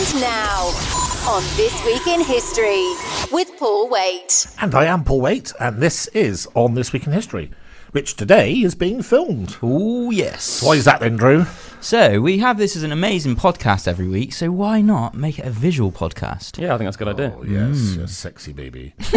[0.00, 0.62] And now,
[1.28, 2.86] on This Week in History,
[3.30, 4.46] with Paul Waite.
[4.58, 7.50] And I am Paul Waite, and this is On This Week in History,
[7.92, 9.56] which today is being filmed.
[9.62, 10.62] Oh, yes.
[10.62, 11.44] Why is that then, Drew?
[11.80, 15.46] So, we have this as an amazing podcast every week, so why not make it
[15.46, 16.58] a visual podcast?
[16.58, 17.34] Yeah, I think that's a good idea.
[17.36, 18.94] Oh, yes, you sexy baby.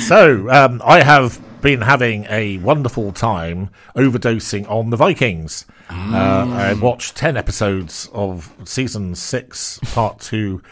[0.00, 5.64] so, um, I have been having a wonderful time overdosing on the Vikings.
[5.88, 10.62] Uh, I watched 10 episodes of season 6, part 2,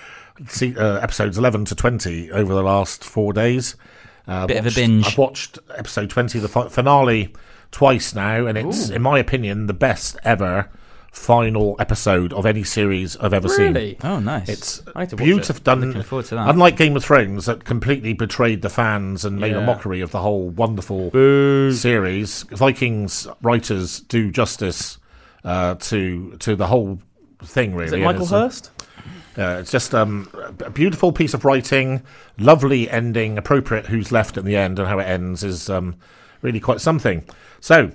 [0.48, 3.76] se- uh, episodes 11 to 20 over the last four days.
[4.26, 5.06] Uh, Bit of a binge.
[5.06, 7.34] I've watched episode 20, the fi- finale,
[7.70, 10.68] twice now, and it's, in my opinion, the best ever
[11.10, 13.96] final episode of any series I've ever seen.
[14.02, 14.48] Oh, nice.
[14.48, 15.64] It's I have to watch beautiful it.
[15.64, 15.80] done.
[15.82, 16.48] Looking forward to that.
[16.48, 19.66] Unlike Game of Thrones, that completely betrayed the fans and made a Yeah.
[19.66, 21.10] mockery of the whole wonderful
[21.72, 24.98] series, Vikings writers do justice
[25.44, 26.98] uh, to to the whole
[27.44, 27.74] thing.
[27.74, 28.70] Really, Is it and Michael it's, Hirst?
[29.38, 30.28] Uh, it's just um,
[30.64, 32.02] a beautiful piece of writing,
[32.38, 33.86] lovely ending, appropriate.
[33.86, 35.96] Who's left at the end and how it ends is um,
[36.42, 37.24] really quite something.
[37.60, 37.92] So,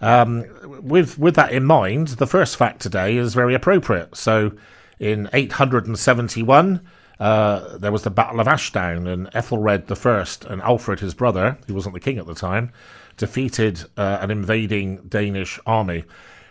[0.00, 0.44] um,
[0.82, 4.16] with with that in mind, the first fact today is very appropriate.
[4.16, 4.52] So,
[4.98, 6.80] in 871.
[7.18, 11.74] Uh, there was the Battle of Ashdown, and Ethelred I and Alfred, his brother, who
[11.74, 12.72] wasn't the king at the time,
[13.18, 16.04] defeated uh, an invading Danish army.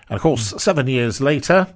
[0.09, 1.67] And of course, seven years later,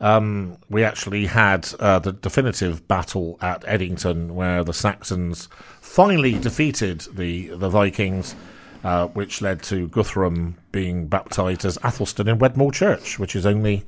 [0.00, 5.48] um, we actually had uh, the definitive battle at Edington, where the Saxons
[5.80, 8.34] finally defeated the the Vikings,
[8.84, 13.84] uh, which led to Guthrum being baptized as Athelstan in Wedmore Church, which is only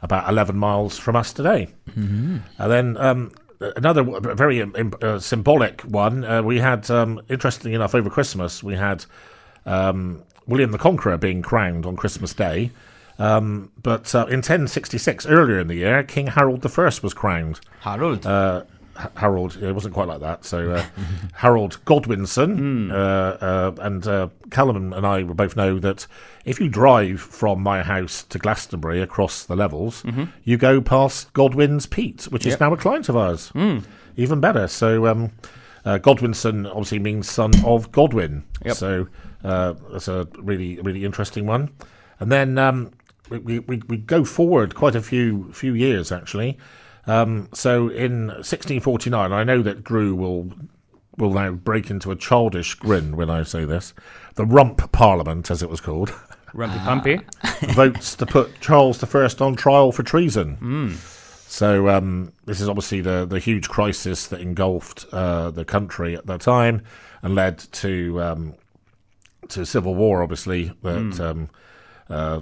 [0.00, 1.68] about 11 miles from us today.
[2.58, 3.32] And then um,
[3.76, 4.02] another
[4.34, 9.04] very um, uh, symbolic one, uh, we had, um, interestingly enough, over Christmas, we had
[9.64, 12.72] um, William the Conqueror being crowned on Christmas Day.
[13.22, 17.60] Um, but uh, in 1066, earlier in the year, King Harold I was crowned.
[17.80, 18.26] Harold.
[18.26, 18.64] Uh,
[19.16, 20.44] Harold, it wasn't quite like that.
[20.44, 20.84] So uh,
[21.34, 26.08] Harold Godwinson uh, uh, and uh, Callum and I both know that
[26.44, 30.04] if you drive from my house to Glastonbury across the levels,
[30.42, 33.52] you go past Godwin's Pete, which is now a client of ours.
[34.16, 34.66] Even better.
[34.66, 35.30] So um,
[35.84, 38.42] uh, Godwinson obviously means son of Godwin.
[38.64, 38.76] Yep.
[38.76, 39.06] So
[39.44, 41.70] uh, that's a really really interesting one.
[42.20, 42.92] And then um,
[43.38, 46.58] we, we, we go forward quite a few few years actually.
[47.06, 50.52] Um, so in 1649, I know that Drew will
[51.16, 53.92] will now break into a childish grin when I say this.
[54.34, 56.08] The Rump Parliament, as it was called,
[56.54, 57.20] Rumpy Pumpy.
[57.74, 60.56] votes to put Charles I on trial for treason.
[61.46, 66.26] So um, this is obviously the the huge crisis that engulfed uh, the country at
[66.26, 66.82] that time
[67.22, 68.54] and led to um,
[69.48, 70.22] to civil war.
[70.22, 71.50] Obviously, that um,
[72.08, 72.40] uh,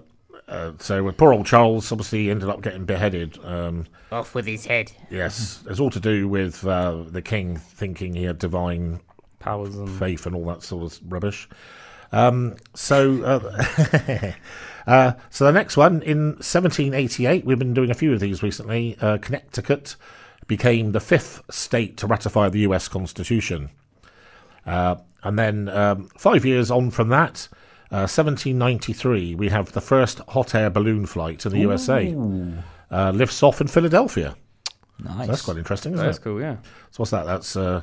[0.50, 3.38] uh, so with poor old Charles obviously ended up getting beheaded.
[3.44, 4.92] Um, Off with his head.
[5.08, 9.00] yes, it's all to do with uh, the king thinking he had divine
[9.38, 11.48] Powers and faith and all that sort of rubbish.
[12.12, 14.32] Um, so, uh,
[14.86, 18.98] uh, so the next one in 1788, we've been doing a few of these recently.
[19.00, 19.96] Uh, Connecticut
[20.46, 22.86] became the fifth state to ratify the U.S.
[22.86, 23.70] Constitution,
[24.66, 27.48] uh, and then um, five years on from that.
[27.92, 32.14] Uh, 1793, we have the first hot air balloon flight in the USA.
[32.90, 34.36] Uh, lifts off in Philadelphia.
[34.98, 35.20] nice.
[35.20, 36.22] So that's quite interesting, isn't that's it?
[36.22, 36.40] cool.
[36.40, 36.56] Yeah.
[36.92, 37.26] So what's that?
[37.26, 37.82] That's uh,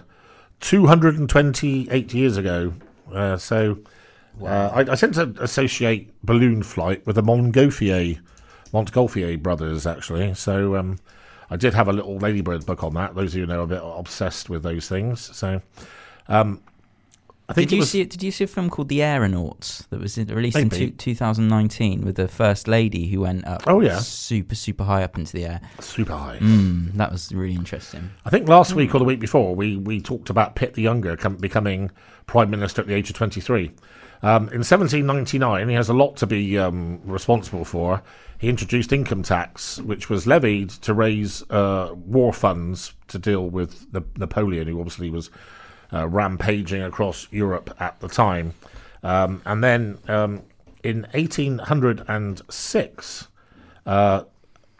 [0.62, 2.73] 228 years ago.
[3.13, 3.79] Uh, so
[4.41, 8.19] uh, I, I tend to associate balloon flight with the Montgolfier,
[8.74, 10.34] Montgolfier brothers, actually.
[10.35, 11.00] So um,
[11.50, 13.16] I did have a little Ladybird book on that.
[13.16, 15.35] Those of you who know, a bit obsessed with those things.
[15.35, 15.62] So
[16.28, 16.62] um,
[17.50, 18.03] I think Did you was, see?
[18.03, 22.16] Did you see a film called The Aeronauts that was released in two, 2019 with
[22.18, 23.63] the first lady who went up?
[23.68, 24.00] Oh, yeah.
[24.00, 25.62] super super high up into the air.
[25.80, 26.40] super high.
[26.40, 28.09] Mm, that was really interesting.
[28.25, 31.16] I think last week or the week before, we, we talked about Pitt the Younger
[31.16, 31.90] com- becoming
[32.25, 33.72] Prime Minister at the age of 23.
[34.24, 38.02] Um, in 1799, he has a lot to be um, responsible for.
[38.40, 43.92] He introduced income tax, which was levied to raise uh, war funds to deal with
[43.94, 45.30] the, Napoleon, who obviously was
[45.94, 48.54] uh, rampaging across Europe at the time.
[49.04, 50.44] Um, and then um,
[50.84, 53.28] in 1806,
[53.86, 54.24] uh,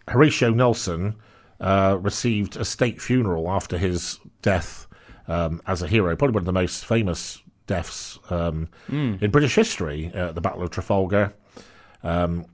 [0.08, 1.16] Horatio Nelson
[1.60, 4.88] uh, received a state funeral after his death
[5.28, 10.12] um, as a hero, probably one of the most famous deaths um, in British history,
[10.16, 11.34] uh, the Battle of Trafalgar.
[12.04, 12.46] Um,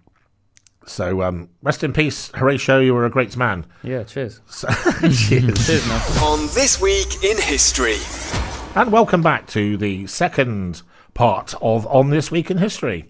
[0.86, 2.80] so um, rest in peace, Horatio.
[2.80, 3.66] You were a great man.
[3.84, 4.04] Yeah.
[4.04, 4.42] Cheers.
[5.02, 5.68] Cheers.
[5.68, 6.02] Cheers, man.
[6.22, 7.98] On This Week in History.
[8.76, 10.82] And welcome back to the second
[11.14, 13.06] part of On This Week in History.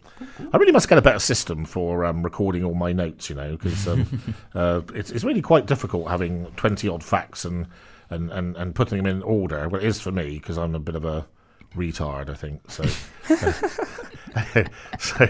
[0.51, 3.56] I really must get a better system for um, recording all my notes, you know,
[3.56, 7.68] because um, uh, it's, it's really quite difficult having 20 odd facts and,
[8.10, 9.69] and, and, and putting them in order.
[9.69, 11.25] Well, it is for me because I'm a bit of a
[11.77, 12.69] retard, I think.
[12.69, 12.83] So,
[15.00, 15.27] so,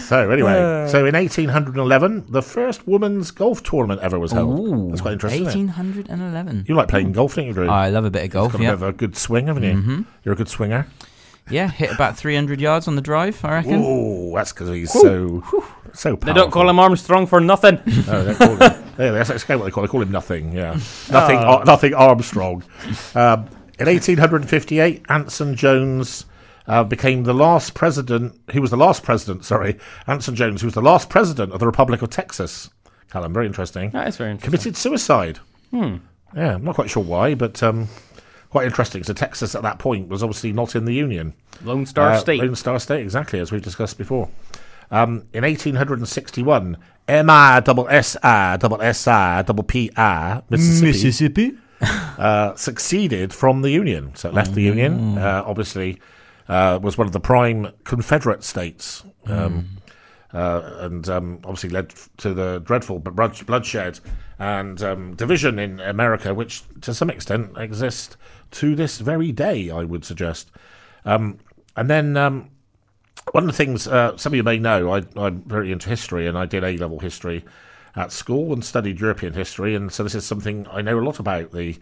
[0.00, 4.58] so anyway, so in 1811, the first women's golf tournament ever was held.
[4.58, 5.46] Ooh, That's quite interesting.
[5.46, 5.76] isn't it?
[5.76, 6.64] 1811.
[6.68, 7.68] You like playing golf, don't you, Drew?
[7.68, 8.70] I love a bit of golf, Got a yeah.
[8.70, 9.74] bit of a good swing, haven't you?
[9.74, 10.02] Mm-hmm.
[10.24, 10.86] You're a good swinger.
[11.50, 13.82] Yeah, hit about 300 yards on the drive, I reckon.
[13.84, 15.42] Oh, that's because he's so
[15.92, 16.26] so powerful.
[16.26, 17.80] They don't call him Armstrong for nothing.
[18.06, 18.60] No, they call him,
[18.98, 19.82] yeah, that's exactly what they call.
[19.82, 20.52] They call him nothing.
[20.52, 20.72] Yeah,
[21.10, 21.38] nothing.
[21.38, 22.62] Ar- nothing Armstrong.
[23.14, 23.48] Um,
[23.78, 26.26] in 1858, Anson Jones
[26.66, 28.38] uh, became the last president.
[28.52, 29.44] He was the last president?
[29.44, 32.70] Sorry, Anson Jones, who was the last president of the Republic of Texas.
[33.10, 33.90] Callum, very interesting.
[33.90, 34.50] That is very interesting.
[34.50, 35.38] Committed suicide.
[35.70, 35.96] Hmm.
[36.34, 37.88] Yeah, I'm not quite sure why, but um,
[38.50, 39.02] quite interesting.
[39.04, 41.34] So Texas at that point was obviously not in the Union.
[41.62, 42.40] Lone Star Uh, State.
[42.40, 44.30] Lone Star State, exactly, as we've discussed before.
[44.90, 46.76] Um, in 1861,
[47.08, 54.14] M-I double S-I double S-I double P-I, Mississippi, uh, succeeded from the Union.
[54.14, 55.18] So it left the Union.
[55.18, 56.00] Uh, obviously,
[56.48, 59.04] uh, was one of the prime Confederate states.
[59.26, 59.68] Um,
[60.34, 64.00] uh, and um, obviously led to the dreadful bloodshed
[64.38, 68.16] and um, division in America, which to some extent exists
[68.50, 70.50] to this very day, I would suggest.
[71.04, 71.38] Um,
[71.76, 72.50] and then um,
[73.32, 76.26] one of the things uh, some of you may know, I, I'm very into history,
[76.26, 77.44] and I did A level history
[77.94, 81.18] at school and studied European history, and so this is something I know a lot
[81.18, 81.78] about the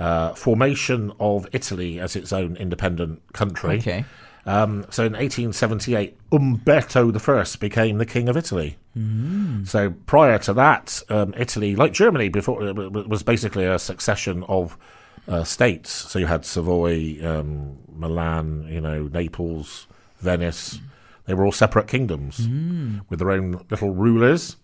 [0.00, 3.76] uh, formation of Italy as its own independent country.
[3.76, 4.04] Okay.
[4.46, 8.78] Um, so in 1878, Umberto I became the king of Italy.
[9.66, 14.78] So prior to that, um, Italy, like Germany, before uh, was basically a succession of
[15.28, 15.90] uh, states.
[15.90, 19.86] So you had Savoy, um, Milan, you know, Naples,
[20.20, 20.80] Venice.
[21.26, 22.38] They were all separate kingdoms
[23.10, 24.56] with their own little rulers.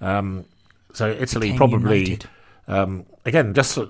[0.00, 0.46] Um,
[0.92, 2.28] so Italy probably united.
[2.68, 3.86] Um, again, just uh,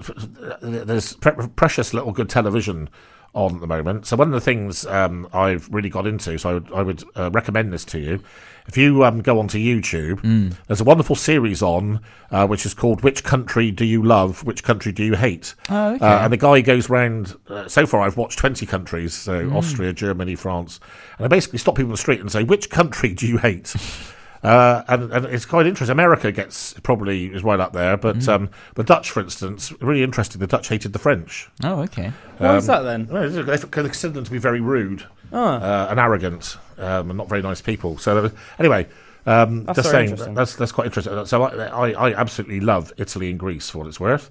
[0.62, 2.88] there's pre- precious little good television
[3.34, 4.06] on at the moment.
[4.06, 7.04] So one of the things um, I've really got into, so I would, I would
[7.16, 8.22] uh, recommend this to you.
[8.66, 10.56] If you um, go onto YouTube, Mm.
[10.68, 12.00] there's a wonderful series on
[12.30, 14.42] uh, which is called "Which Country Do You Love?
[14.44, 16.04] Which Country Do You Hate?" Oh, okay.
[16.06, 17.34] uh, and the guy goes round.
[17.48, 19.54] Uh, so far, I've watched 20 countries, so Mm.
[19.54, 20.78] Austria, Germany, France,
[21.18, 23.74] and I basically stop people in the street and say, "Which country do you hate?"
[24.44, 25.92] Uh, and, and it's quite interesting.
[25.92, 28.28] America gets probably is right up there, but Mm.
[28.28, 30.38] um, the Dutch, for instance, really interesting.
[30.38, 31.48] The Dutch hated the French.
[31.62, 32.12] Oh, okay.
[32.38, 33.08] What was that then?
[33.10, 37.28] Well, They they considered them to be very rude uh, and arrogant, um, and not
[37.28, 37.96] very nice people.
[37.96, 38.86] So was- anyway,
[39.24, 41.24] um, That's just saying that's that's quite interesting.
[41.24, 44.30] So I, I, I absolutely love Italy and Greece for what it's worth.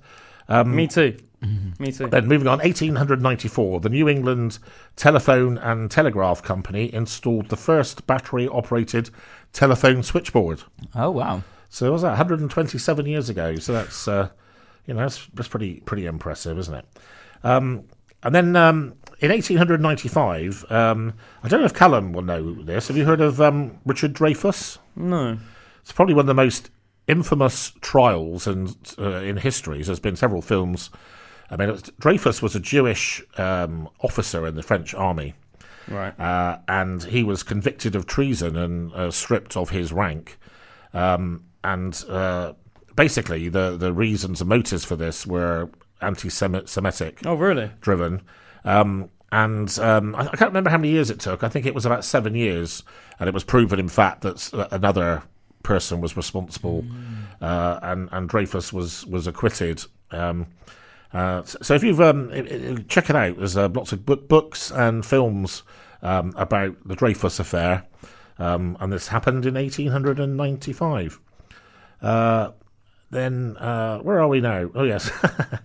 [0.65, 1.17] Me too.
[1.79, 2.07] Me too.
[2.07, 4.59] Then moving on, 1894, the New England
[4.95, 9.09] Telephone and Telegraph Company installed the first battery-operated
[9.53, 10.63] telephone switchboard.
[10.93, 11.43] Oh, wow.
[11.69, 13.55] So what was that 127 years ago?
[13.55, 14.29] So that's uh,
[14.85, 16.85] you know that's, that's pretty pretty impressive, isn't it?
[17.43, 17.85] Um,
[18.21, 21.13] and then um, in 1895, um,
[21.43, 22.87] I don't know if Callum will know this.
[22.87, 24.77] Have you heard of um, Richard Dreyfuss?
[24.95, 25.37] No.
[25.81, 26.69] It's probably one of the most
[27.07, 29.81] infamous trials in uh, in history.
[29.81, 30.89] There's been several films.
[31.49, 35.33] I mean, was, Dreyfus was a Jewish um, officer in the French army,
[35.87, 36.17] Right.
[36.19, 40.37] uh, and he was convicted of treason and uh, stripped of his rank.
[40.93, 42.53] Um, and uh,
[42.95, 45.69] basically, the the reasons and motives for this were
[46.01, 47.71] anti-Semitic oh, really?
[47.81, 48.21] driven.
[48.65, 51.43] Um, and um, I, I can't remember how many years it took.
[51.43, 52.83] I think it was about seven years,
[53.19, 55.23] and it was proven, in fact, that another
[55.63, 56.85] person was responsible,
[57.41, 59.83] uh, and and Dreyfus was was acquitted.
[61.13, 62.31] Uh, so if you've um,
[62.87, 65.61] check it out, there's uh, lots of book, books and films
[66.01, 67.85] um, about the Dreyfus affair,
[68.39, 71.19] um, and this happened in 1895.
[72.01, 72.51] Uh,
[73.11, 74.71] then uh, where are we now?
[74.73, 75.11] Oh yes,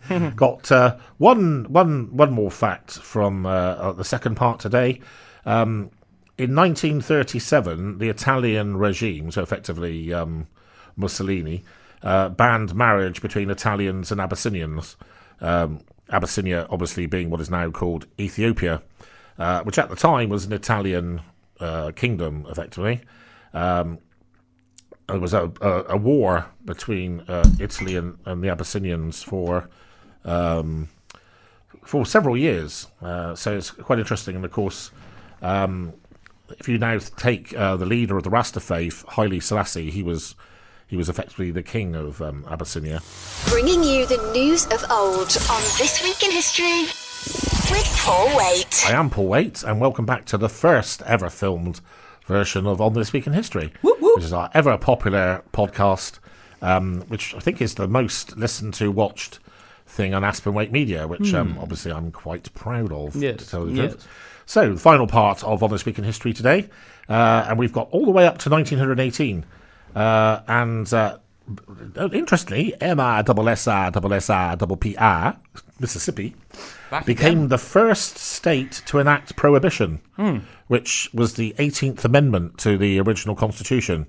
[0.37, 5.01] got uh, one one one more fact from the second part today.
[5.47, 5.91] Um,
[6.37, 10.47] in 1937, the Italian regime, so effectively um,
[10.95, 11.65] Mussolini,
[12.03, 14.97] banned marriage between Italians and Abyssinians.
[15.41, 15.81] Um,
[16.11, 18.83] Abyssinia, obviously, being what is now called Ethiopia,
[19.39, 21.21] uh, which at the time was an Italian
[21.61, 23.01] uh, kingdom, effectively.
[23.53, 23.99] Um,
[25.09, 29.69] there was a, a, a war between uh, Italy and, and the Abyssinians for
[30.25, 30.89] um,
[31.85, 32.89] for several years.
[33.01, 34.37] Uh, so it's quite interesting.
[34.37, 34.91] And of course,
[35.41, 35.95] um,
[36.59, 40.35] if you now take uh, the leader of the Rasta faith, Haile Selassie, he was
[40.89, 43.01] he was effectively the king of um, Abyssinia.
[43.49, 46.85] Bringing you the news of old on This Week in History
[47.71, 48.85] with Paul Waite.
[48.89, 51.83] I am Paul Waite, and welcome back to the first ever filmed
[52.25, 56.21] version of On This Week in History, which is our ever popular podcast,
[56.63, 59.41] um, which I think is the most listened to, watched
[59.87, 63.67] thing on Aspen Waite Media, which um, obviously I'm quite proud of, Yes, to tell
[63.67, 63.93] the yes.
[63.93, 64.09] truth.
[64.47, 66.71] So, the final part of On This Week in History today,
[67.11, 69.45] uh, and we've got all the way up to 1918.
[69.95, 71.19] Uh, and uh,
[72.13, 75.37] interestingly, M-I-S-S-I-S-S-I-P-I,
[75.81, 76.35] Mississippi,
[76.91, 77.49] Back became again.
[77.49, 80.01] the first state to enact prohibition,
[80.69, 84.07] which was the 18th Amendment to the original Constitution.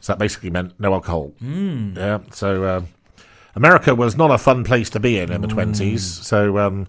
[0.00, 1.32] So that basically meant no alcohol.
[1.40, 2.82] Yeah, so uh,
[3.54, 6.00] America was not a fun place to be in in the 20s.
[6.00, 6.86] So, um,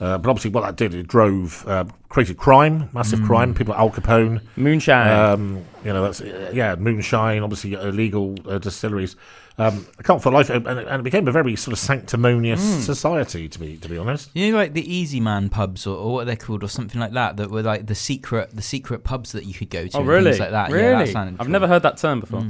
[0.00, 3.54] uh, but obviously, what that did, it drove, uh, created crime, massive crime.
[3.54, 5.08] People like Al Capone, Moonshine.
[5.08, 6.20] um, you know, that's
[6.52, 9.14] yeah, moonshine, obviously illegal uh, distilleries.
[9.60, 12.62] Um, I can't for life, and it, and it became a very sort of sanctimonious
[12.86, 13.46] society.
[13.46, 16.26] To be to be honest, You know, like the Easy Man pubs, or, or what
[16.26, 19.44] they're called, or something like that, that were like the secret, the secret pubs that
[19.44, 19.96] you could go to.
[19.98, 20.24] oh, and really?
[20.30, 20.70] Things like that.
[20.70, 20.88] Really?
[20.88, 21.48] Yeah, that I've cool.
[21.48, 22.44] never heard that term before.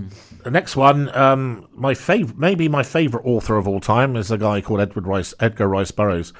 [0.45, 4.39] the next one, um, my fav- maybe my favorite author of all time is a
[4.39, 6.33] guy called Edward Rice, Edgar Rice Burroughs.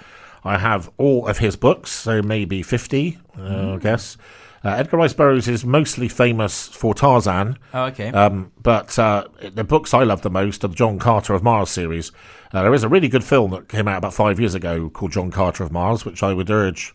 [0.45, 4.17] I have all of his books, so maybe fifty, uh, I guess.
[4.63, 7.59] Uh, Edgar Rice Burroughs is mostly famous for Tarzan.
[7.73, 8.09] Oh, okay.
[8.09, 11.71] Um, but uh, the books I love the most are the John Carter of Mars
[11.71, 12.13] series.
[12.53, 15.13] Uh, there is a really good film that came out about five years ago called
[15.13, 16.95] John Carter of Mars, which I would urge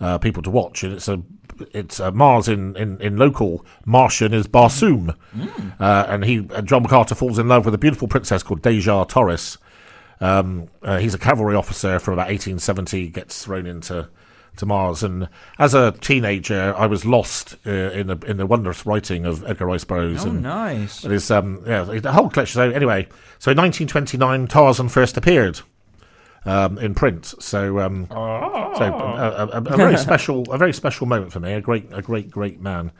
[0.00, 0.82] uh, people to watch.
[0.84, 1.22] And it's a
[1.72, 5.14] it's uh, Mars in, in, in local Martian is Barsoom,
[5.78, 9.08] uh, and he uh, John Carter falls in love with a beautiful princess called Dejah
[9.08, 9.58] Thoris.
[10.20, 14.08] Um, uh, he's a cavalry officer from about 1870, gets thrown into
[14.56, 15.28] to Mars, and
[15.58, 19.66] as a teenager, I was lost uh, in the in the wondrous writing of Edgar
[19.66, 20.24] Rice Burroughs.
[20.24, 21.04] oh, and nice.
[21.04, 22.58] it is um yeah the whole collection.
[22.58, 25.60] So anyway, so in 1929, Tarzan first appeared
[26.44, 27.34] um, in print.
[27.38, 31.52] So um, so a, a, a, a very special a very special moment for me.
[31.54, 32.92] A great a great great man.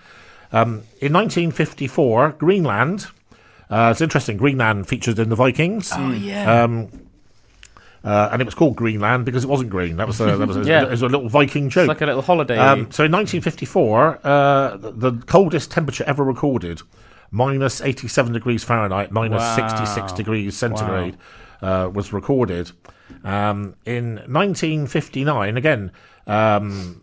[0.53, 3.07] Um, in 1954, Greenland.
[3.71, 4.37] Uh, it's interesting.
[4.37, 5.91] Greenland featured in the Vikings.
[5.95, 6.65] Oh, yeah.
[6.65, 6.91] Um,
[8.05, 9.97] uh, and it was called Greenland because it wasn't green.
[9.97, 10.83] That was a, that was a, Yeah.
[10.85, 11.83] it was a little Viking joke.
[11.85, 12.57] It's like a little holiday.
[12.59, 16.83] Um, so in 1954, uh, the, the coldest temperature ever recorded,
[17.31, 19.69] minus 87 degrees Fahrenheit, minus Wow.
[19.71, 21.17] 66 degrees centigrade,
[21.63, 22.73] uh, was recorded.
[23.25, 25.93] Um, in 1959, again,
[26.27, 27.03] um,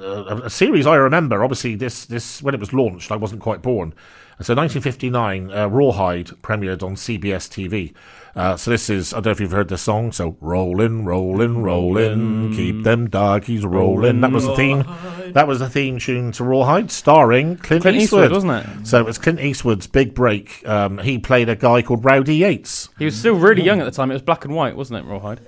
[0.00, 1.42] a, a series I remember.
[1.42, 3.94] Obviously, this this when it was launched, I wasn't quite born.
[4.42, 7.94] So 1959, uh, Rawhide premiered on CBS TV.
[8.34, 10.10] Uh, so this is I don't know if you've heard this song.
[10.12, 14.20] So rollin', rollin', rollin', keep them doggies rollin'.
[14.22, 14.84] That was the theme.
[15.32, 18.86] That was the theme tune to Rawhide, starring Clint, Clint Eastwood, Eastwood, wasn't it?
[18.86, 20.66] So it was Clint Eastwood's big break.
[20.66, 22.88] Um, he played a guy called Rowdy Yates.
[22.98, 24.10] he was still really young at the time.
[24.10, 25.40] It was black and white, wasn't it, Rawhide?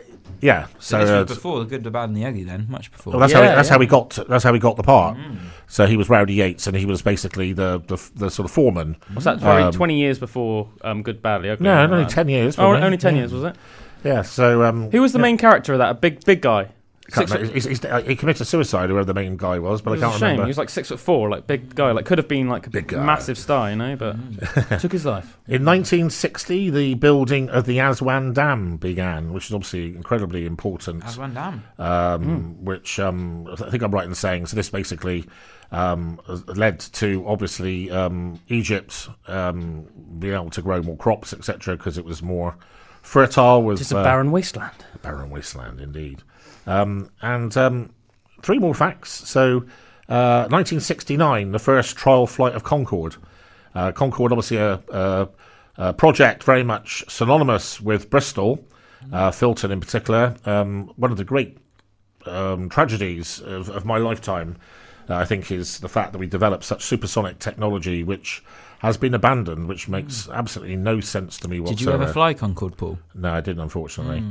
[0.45, 0.67] Yeah.
[0.79, 2.45] So So, this uh, was before the good, the bad, and the ugly.
[2.45, 3.13] Then much before.
[3.13, 3.75] Well, that's how Yeah, he, that's yeah.
[3.75, 5.17] how he got that's how he got the part.
[5.69, 8.97] So he was Rowdy Yates, and he was basically the the, the sort of foreman.
[9.15, 11.65] Was that probably Um, 20 years before um, Good, Badly Ugly?
[11.65, 12.11] No, only that?
[12.11, 12.59] ten years.
[12.59, 13.21] Oh, only 10 yeah.
[13.23, 13.57] years, was it?
[14.05, 14.21] Yeah.
[14.23, 15.91] So um, Who was the yeah, main character of that?
[15.91, 16.69] A big, big guy.
[17.11, 17.47] Can't Six remember.
[17.47, 20.01] foot, He's- he's- uh, he committed suicide, whoever the main guy was, but it I
[20.01, 20.23] can't a shame.
[20.25, 20.45] remember.
[20.45, 21.93] He was like six foot four, like big guy.
[21.93, 23.05] Like could have been like a Big big, guy.
[23.05, 24.17] massive star, you know, but
[24.81, 25.37] took his life.
[25.47, 31.05] In 1960, the building of the Aswan Dam began, which is obviously incredibly important.
[31.05, 31.63] As Van Damme.
[31.79, 34.47] um, which um, I think I'm right in saying.
[34.47, 35.25] So this basically
[35.73, 39.85] um, led to obviously um, Egypt um,
[40.19, 42.57] being able to grow more crops, etc., because it was more
[43.03, 43.63] fertile.
[43.63, 44.85] Was Just a uh, barren wasteland.
[45.03, 46.23] barren wasteland indeed.
[46.67, 47.91] Um, and um,
[48.43, 49.11] three more facts.
[49.11, 49.65] So,
[50.09, 53.17] uh, 1969, the first trial flight of Concorde.
[53.75, 55.29] Uh, Concorde, obviously, a, a,
[55.77, 58.65] a project very much synonymous with Bristol,
[59.13, 60.37] uh, Filton in particular.
[60.45, 61.59] Um, one of the great
[62.27, 64.57] um, tragedies of, of my lifetime,
[65.09, 68.43] uh, I think, is the fact that we developed such supersonic technology, which
[68.79, 71.79] has been abandoned, which makes absolutely no sense to me whatsoever.
[71.79, 72.99] Did you ever fly Concorde, Paul?
[73.15, 74.23] No, I didn't, unfortunately.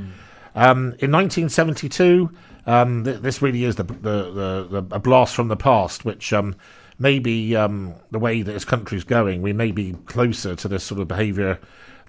[0.55, 2.29] Um, in 1972,
[2.65, 3.93] um, th- this really is the, the,
[4.31, 6.55] the, the a blast from the past, which um,
[6.99, 11.01] maybe um, the way that this country's going, we may be closer to this sort
[11.01, 11.59] of behaviour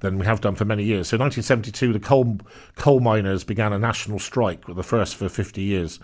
[0.00, 1.08] than we have done for many years.
[1.08, 2.38] So, in 1972, the coal
[2.76, 5.98] coal miners began a national strike, the first for 50 years.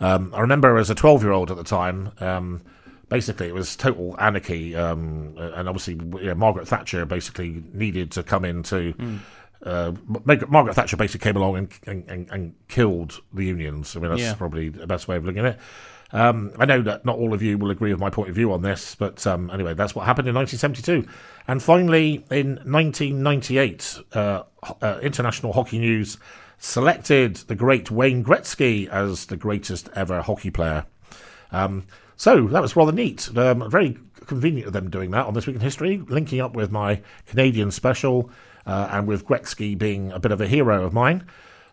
[0.00, 2.12] Um, I remember as a 12 year old at the time.
[2.20, 2.62] Um,
[3.08, 8.22] basically, it was total anarchy, um, and obviously, you know, Margaret Thatcher basically needed to
[8.22, 8.94] come in to.
[9.64, 9.92] Uh,
[10.48, 13.94] Margaret Thatcher basically came along and, and, and, killed the unions.
[13.94, 14.34] I mean, that's Yeah.
[14.34, 15.60] probably the best way of looking at it.
[16.12, 18.52] Um, I know that not all of you will agree with my point of view
[18.52, 21.08] on this, but um, anyway, that's what happened in 1972.
[21.46, 24.42] And finally, in 1998, uh,
[24.82, 26.18] uh, International Hockey News
[26.58, 30.84] selected the great Wayne Gretzky as the greatest ever hockey player.
[31.52, 31.84] Um,
[32.16, 33.30] so that was rather neat.
[33.36, 36.70] Um, very convenient of them doing that on This Week in History, linking up with
[36.70, 38.30] my Canadian special
[38.66, 41.24] uh, and with Gretzky being a bit of a hero of mine.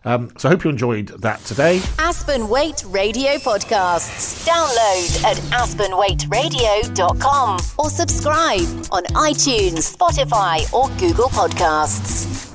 [0.04, 1.82] Um, so I hope you enjoyed that today.
[1.98, 4.46] Aspen Waite Radio Podcasts.
[4.46, 12.47] Download at aspenwaiteradio.com or subscribe on iTunes, Spotify, or Google Podcasts.